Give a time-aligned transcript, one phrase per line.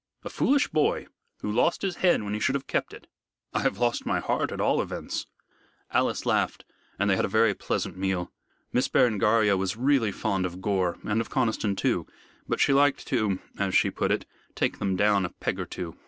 [0.23, 1.05] "A foolish boy,
[1.41, 3.05] who lost his head when he should have kept it."
[3.53, 5.27] "I lost my heart, at all events!"
[5.91, 6.65] Alice laughed,
[6.97, 8.31] and they had a very pleasant meal.
[8.73, 12.07] Miss Berengaria was really fond of Gore and of Conniston also,
[12.47, 14.25] but she liked to as she put it
[14.55, 15.95] take them down a peg or two.